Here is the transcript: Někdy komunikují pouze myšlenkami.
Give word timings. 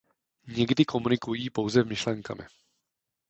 Někdy 0.47 0.85
komunikují 0.85 1.49
pouze 1.49 1.83
myšlenkami. 1.83 2.43